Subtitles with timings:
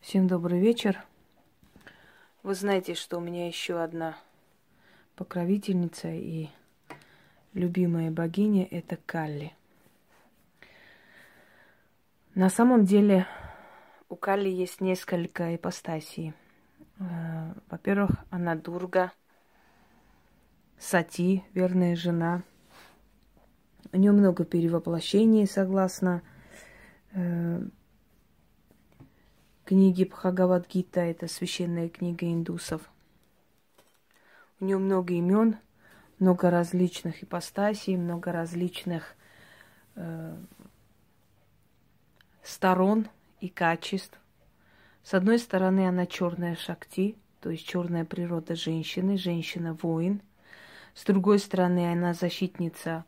[0.00, 1.04] Всем добрый вечер.
[2.42, 4.16] Вы знаете, что у меня еще одна
[5.14, 6.48] покровительница и
[7.52, 9.52] любимая богиня– это Калли.
[12.34, 13.26] На самом деле
[14.08, 16.32] у Калли есть несколько ипостасий.
[16.98, 19.12] Э, во-первых, она Дурга,
[20.78, 22.42] Сати, верная жена.
[23.92, 26.22] У нее много перевоплощений, согласно
[27.12, 27.60] э,
[29.70, 32.90] книги Бхагавадгита, это священная книга индусов.
[34.58, 35.58] У нее много имен,
[36.18, 39.14] много различных ипостасей, много различных
[39.94, 40.36] э,
[42.42, 43.06] сторон
[43.40, 44.18] и качеств.
[45.04, 50.20] С одной стороны, она черная шакти, то есть черная природа женщины, женщина-воин.
[50.94, 53.04] С другой стороны, она защитница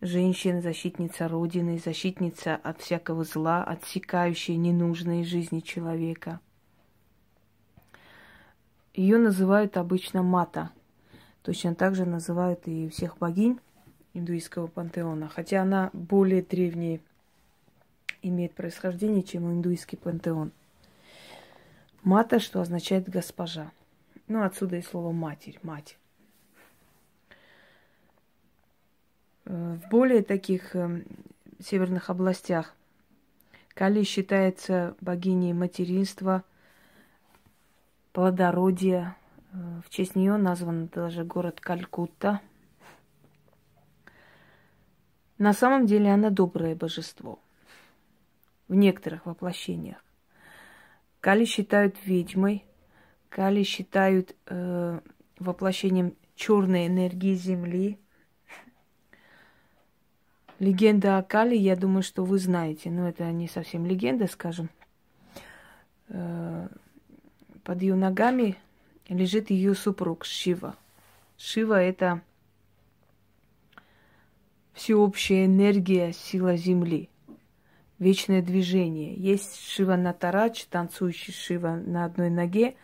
[0.00, 6.40] женщина, защитница Родины, защитница от всякого зла, отсекающая ненужные жизни человека.
[8.94, 10.70] Ее называют обычно Мата.
[11.42, 13.60] Точно так же называют и всех богинь
[14.14, 15.28] индуистского пантеона.
[15.28, 17.00] Хотя она более древняя
[18.22, 20.52] имеет происхождение, чем индуистский пантеон.
[22.02, 23.70] Мата, что означает госпожа.
[24.26, 25.96] Ну, отсюда и слово матерь, мать.
[29.50, 31.02] В более таких э,
[31.58, 32.72] северных областях
[33.74, 36.44] Кали считается богиней материнства,
[38.12, 39.16] плодородия.
[39.52, 42.40] Э, в честь нее назван даже город Калькутта.
[45.38, 47.40] На самом деле она доброе божество
[48.68, 50.04] в некоторых воплощениях.
[51.20, 52.64] Кали считают ведьмой,
[53.30, 55.00] Кали считают э,
[55.40, 57.98] воплощением черной энергии Земли–
[60.60, 64.68] Легенда о Кали, я думаю, что вы знаете, но это не совсем легенда, скажем.
[66.10, 66.68] Э,
[67.64, 68.56] под ее ногами
[69.08, 70.76] лежит ее супруг Шива.
[71.38, 72.20] Шива– это
[74.74, 77.08] всеобщая энергия, сила Земли,
[77.98, 79.14] вечное движение.
[79.14, 82.76] Есть Шива Натарач, танцующий Шива на одной ноге.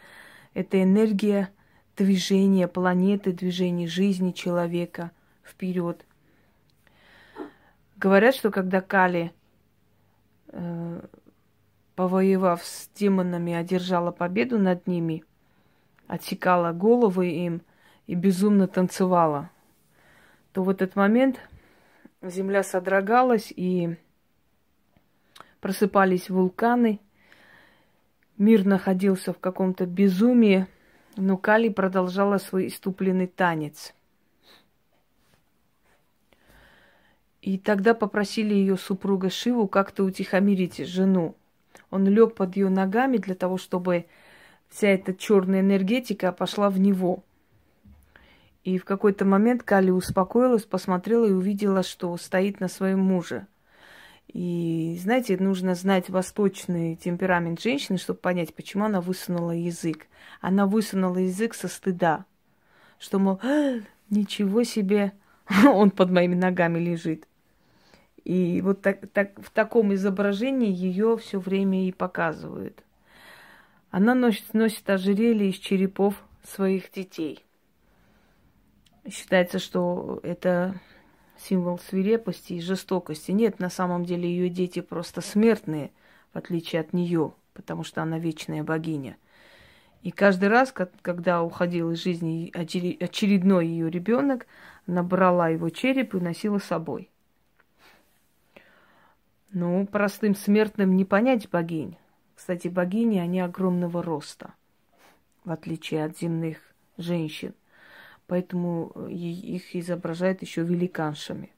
[0.54, 1.50] Это энергия
[1.94, 5.10] движения планеты, движения жизни человека
[5.44, 6.06] вперед–
[7.96, 9.32] Говорят, что когда Кали,
[10.48, 11.00] э,
[11.94, 15.24] повоевав с демонами, одержала победу над ними,
[16.06, 17.62] отсекала головы им
[18.06, 19.50] и безумно танцевала,
[20.52, 21.40] то в этот момент
[22.20, 23.96] земля содрогалась и
[25.60, 27.00] просыпались вулканы,
[28.36, 30.66] мир находился в каком-то безумии,
[31.16, 33.94] но Кали продолжала свой иступленный танец.
[37.46, 41.36] И тогда попросили ее супруга Шиву как-то утихомирить жену.
[41.92, 44.06] Он лег под ее ногами для того, чтобы
[44.68, 47.22] вся эта черная энергетика пошла в него.
[48.64, 53.46] И в какой-то момент Кали успокоилась, посмотрела и увидела, что стоит на своем муже.
[54.26, 60.08] И, знаете, нужно знать восточный темперамент женщины, чтобы понять, почему она высунула язык.
[60.40, 62.24] Она высунула язык со стыда,
[62.98, 63.76] что, мол, «А,
[64.10, 65.12] ничего себе,
[65.64, 67.28] он под моими ногами лежит.
[68.26, 72.82] И вот так, так, в таком изображении ее все время и показывают.
[73.92, 77.44] Она носит, носит ожерелье из черепов своих детей.
[79.08, 80.74] Считается, что это
[81.38, 83.30] символ свирепости и жестокости.
[83.30, 85.92] Нет, на самом деле ее дети просто смертные,
[86.32, 89.18] в отличие от нее, потому что она вечная богиня.
[90.02, 94.48] И каждый раз, когда уходил из жизни очередной ее ребенок,
[94.88, 97.08] она брала его череп и носила с собой.
[99.58, 101.96] Ну, простым смертным не понять богинь.
[102.34, 104.52] Кстати, богини, они огромного роста,
[105.46, 106.58] в отличие от земных
[106.98, 107.54] женщин.
[108.26, 111.52] Поэтому э, их изображают еще великаншами.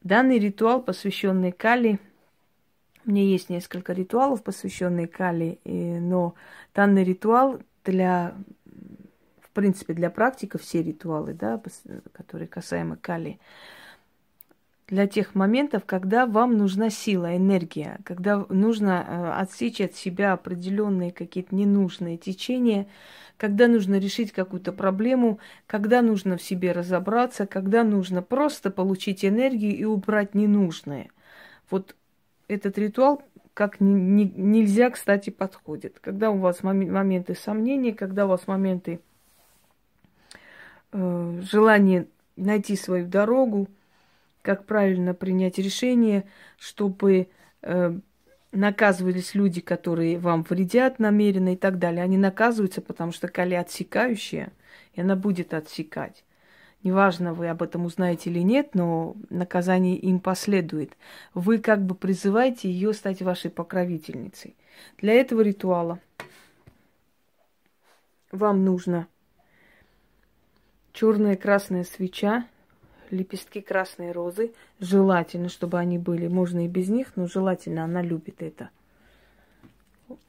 [0.00, 2.00] Данный ритуал, посвященный Кали,
[3.04, 6.34] меня есть несколько ритуалов, посвященных Кали, но
[6.74, 8.34] данный ритуал для,
[9.40, 11.62] в принципе, для практиков, все ритуалы, да,
[12.12, 13.38] которые касаемы Кали,
[14.92, 21.12] для тех моментов, когда вам нужна сила, энергия, когда нужно э, отсечь от себя определенные
[21.12, 22.86] какие-то ненужные течения,
[23.38, 29.74] когда нужно решить какую-то проблему, когда нужно в себе разобраться, когда нужно просто получить энергию
[29.74, 31.08] и убрать ненужное.
[31.70, 31.96] Вот
[32.48, 33.22] этот ритуал
[33.54, 36.00] как ни, ни, нельзя, кстати, подходит.
[36.00, 39.00] Когда у вас моменты сомнений, когда у вас моменты
[40.92, 43.68] э, желания найти свою дорогу,
[44.42, 46.24] как правильно принять решение,
[46.58, 47.28] чтобы
[47.62, 47.98] э,
[48.52, 52.02] наказывались люди, которые вам вредят намеренно и так далее.
[52.02, 54.52] Они наказываются, потому что кали отсекающая,
[54.94, 56.24] и она будет отсекать.
[56.82, 60.96] Неважно, вы об этом узнаете или нет, но наказание им последует.
[61.32, 64.56] Вы как бы призываете ее стать вашей покровительницей.
[64.98, 66.00] Для этого ритуала
[68.32, 69.06] вам нужно
[70.92, 72.46] черная красная свеча,
[73.12, 74.52] лепестки красной розы.
[74.80, 76.26] Желательно, чтобы они были.
[76.26, 78.70] Можно и без них, но желательно она любит это.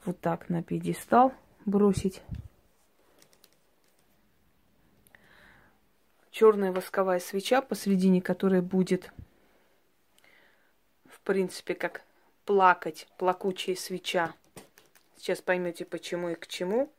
[0.04, 1.32] Вот так на пьедестал
[1.64, 2.22] бросить.
[6.30, 9.12] Черная восковая свеча, посредине которой будет,
[11.06, 12.02] в принципе, как
[12.44, 14.34] плакать, плакучая свеча.
[15.16, 16.90] Сейчас поймете, почему и к чему.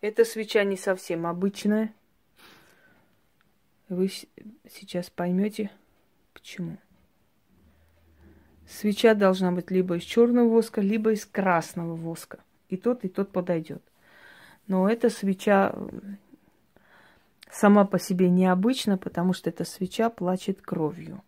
[0.00, 1.94] Эта свеча не совсем обычная.
[3.88, 5.70] Вы сейчас поймете,
[6.34, 6.76] почему.
[8.66, 12.40] Свеча должна быть либо из черного воска, либо из красного воска.
[12.68, 13.82] И тот, и тот подойдет.
[14.66, 15.74] Но эта свеча
[17.50, 21.22] сама по себе необычна, потому что эта свеча плачет кровью,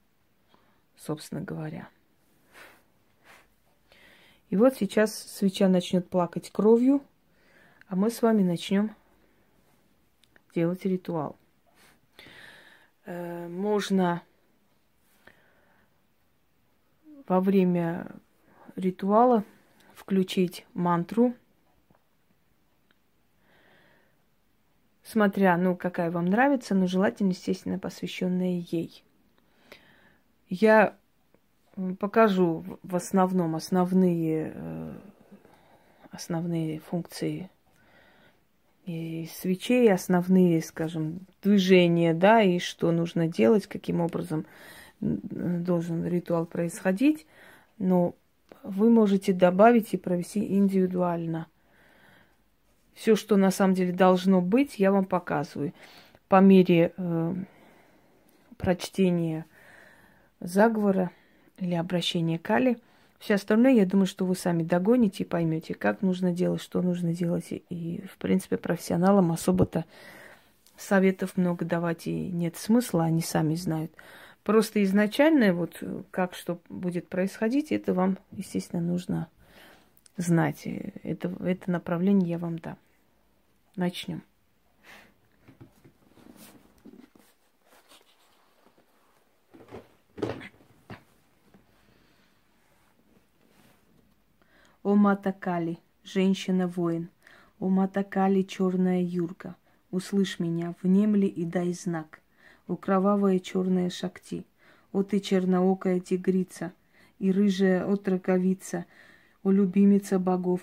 [0.96, 1.88] собственно говоря.
[4.50, 7.02] И вот сейчас свеча начнет плакать кровью,
[7.88, 8.94] а мы с вами начнем
[10.54, 11.36] делать ритуал.
[13.10, 14.22] Э, можно
[17.26, 18.06] во время
[18.76, 19.42] ритуала
[19.94, 21.34] включить мантру,
[25.02, 29.02] смотря, ну, какая вам нравится, но желательно, естественно, посвященная ей.
[30.48, 30.96] Я
[31.98, 34.98] покажу в основном основные, э,
[36.12, 37.50] основные функции
[38.86, 44.46] и свечей основные, скажем, движения, да, и что нужно делать, каким образом
[45.00, 47.26] должен ритуал происходить,
[47.78, 48.14] но
[48.62, 51.46] вы можете добавить и провести индивидуально.
[52.94, 55.72] Все, что на самом деле должно быть, я вам показываю.
[56.28, 57.34] По мере э,
[58.58, 59.46] прочтения
[60.40, 61.10] заговора
[61.58, 62.76] или обращения к Али–
[63.20, 67.12] все остальное, я думаю, что вы сами догоните и поймете, как нужно делать, что нужно
[67.12, 67.48] делать.
[67.50, 69.84] И, в принципе, профессионалам особо-то
[70.78, 73.92] советов много давать и нет смысла, они сами знают.
[74.42, 79.28] Просто изначально, вот как что будет происходить, это вам, естественно, нужно
[80.16, 80.62] знать.
[80.64, 82.78] Это, это направление я вам дам.
[83.76, 84.22] Начнем.
[94.90, 97.10] О Матакали, женщина-воин,
[97.60, 99.54] О Матакали, черная юрка,
[99.92, 102.20] Услышь меня, внемли и дай знак.
[102.66, 104.44] О кровавая черная шакти,
[104.90, 106.72] О ты черноокая тигрица,
[107.20, 108.84] И рыжая отроковица,
[109.44, 110.62] О любимица богов,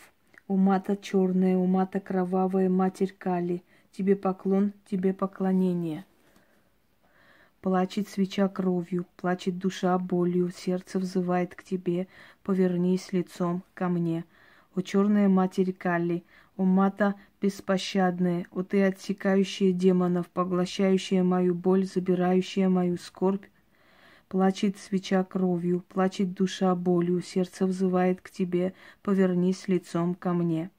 [0.50, 3.64] О мата черная, о мата кровавая, Матерь Кали,
[3.94, 6.04] Тебе поклон, тебе поклонение.
[7.62, 12.08] Плачет свеча кровью, плачет душа болью, сердце взывает к тебе,
[12.44, 14.26] повернись лицом ко мне.
[14.76, 16.24] О черная матерь Калли,
[16.56, 23.46] о мата беспощадная, о ты отсекающая демонов, поглощающая мою боль, забирающая мою скорбь,
[24.30, 30.70] Плачет свеча кровью, плачет душа болью, сердце взывает к тебе, повернись лицом ко мне.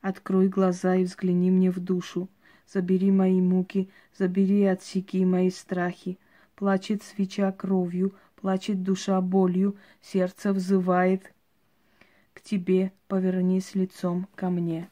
[0.00, 2.28] Открой глаза и взгляни мне в душу,
[2.72, 6.18] забери мои муки, забери отсеки мои страхи.
[6.56, 11.32] Плачет свеча кровью, плачет душа болью, сердце взывает
[12.32, 14.88] к тебе, повернись лицом ко мне.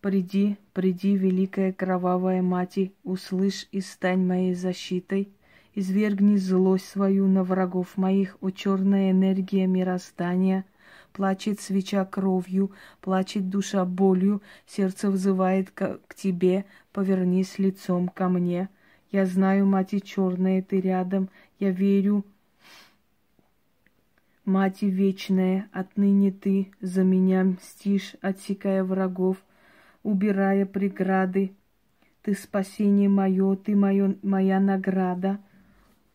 [0.00, 5.28] Приди, приди, великая кровавая мать, услышь и стань моей защитой.
[5.74, 10.64] Извергни злость свою на врагов моих, о черная энергия мироздания—
[11.16, 18.68] Плачет свеча кровью, плачет душа болью, сердце взывает к, к тебе, повернись лицом ко мне.
[19.10, 22.22] Я знаю, мать черная, ты рядом, я верю,
[24.44, 29.38] Мать вечная, отныне ты за меня мстишь, отсекая врагов,
[30.02, 31.52] убирая преграды.
[32.20, 35.40] Ты спасение мое, ты моё, моя награда.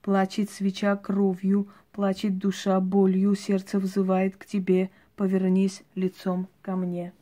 [0.04, 7.14] Плачет свеча кровью, плачет душа болью, сердце взывает к тебе, повернись лицом ко мне.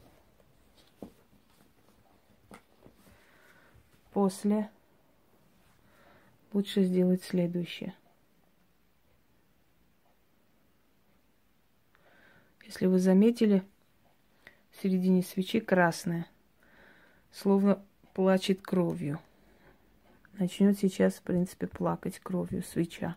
[4.12, 4.70] После
[6.54, 7.94] лучше сделать следующее.
[12.66, 13.64] Если вы заметили,
[14.72, 16.28] в середине свечи красная,
[17.32, 17.84] словно
[18.14, 19.20] плачет кровью.
[20.38, 23.16] Начнет сейчас, в принципе, плакать кровью свеча.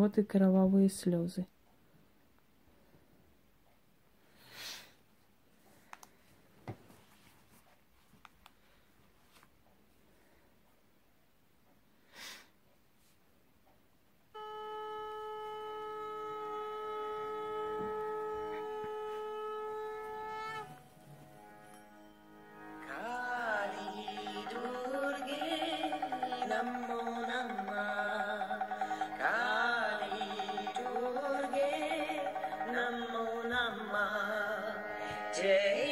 [0.00, 1.46] Вот и кровавые слезы.
[35.32, 35.89] day.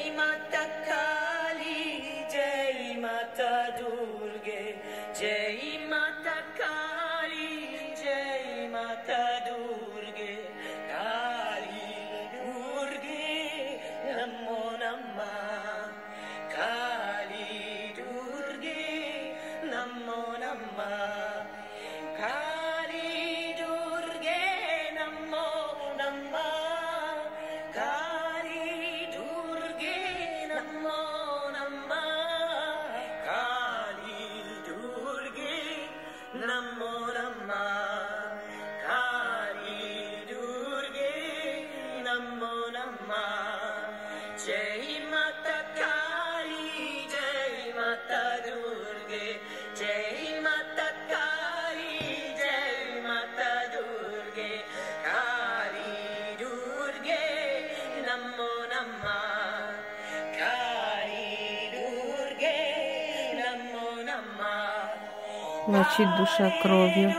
[65.69, 67.15] Плачет душа кровью,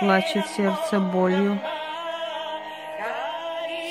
[0.00, 1.60] плачет сердце болью.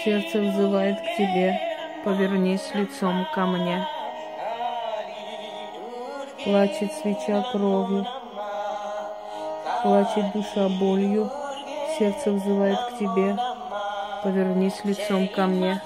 [0.04, 1.58] Сердце взывает к тебе,
[2.04, 3.88] повернись лицом ко мне.
[6.44, 8.06] Плачет свеча кровью,
[9.84, 11.32] плачет душа болью.
[11.98, 13.38] Сердце взывает к тебе,
[14.22, 15.82] повернись лицом ко мне.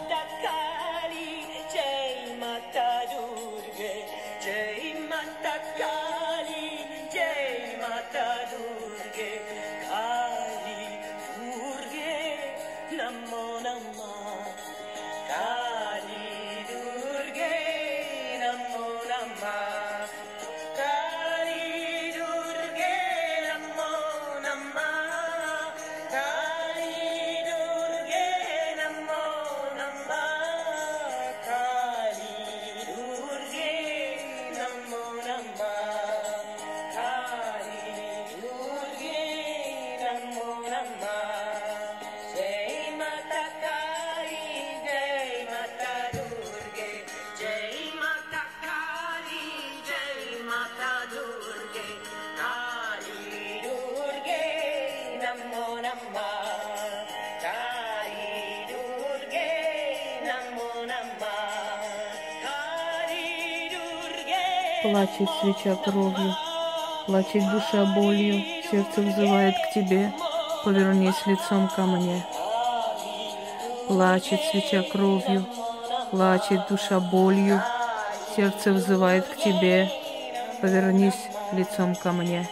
[64.96, 66.34] Плачет свеча кровью,
[67.06, 70.14] плачет душа болью, сердце взывает к тебе,
[70.64, 72.26] повернись лицом ко мне.
[73.90, 75.46] Плачет свеча кровью,
[76.12, 77.62] плачет душа болью,
[78.38, 79.92] сердце взывает к тебе,
[80.62, 82.48] повернись лицом ко мне.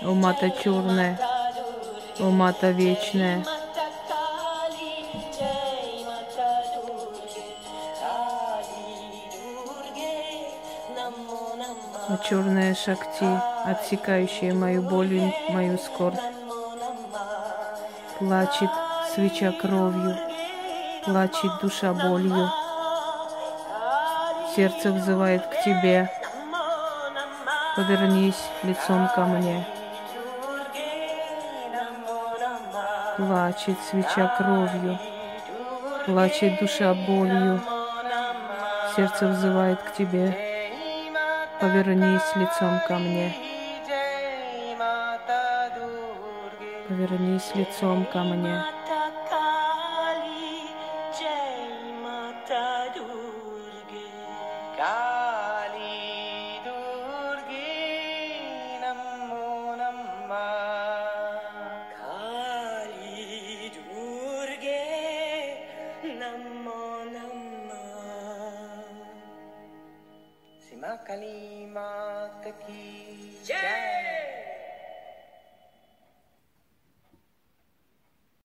[0.00, 1.20] О, мата черная,
[2.18, 3.44] о, мата вечная,
[12.22, 13.26] черная шакти,
[13.64, 16.18] отсекающая мою боль и мою скорбь.
[18.18, 18.70] Плачет
[19.14, 20.16] свеча кровью,
[21.04, 22.50] плачет душа болью.
[24.54, 26.10] Сердце взывает к тебе,
[27.76, 29.66] повернись лицом ко мне.
[33.16, 34.98] Плачет свеча кровью,
[36.06, 37.60] плачет душа болью.
[38.96, 40.47] Сердце взывает к тебе,
[41.60, 43.34] Повернись лицом ко мне.
[46.88, 48.64] Повернись лицом ко мне.
[54.78, 55.07] Kali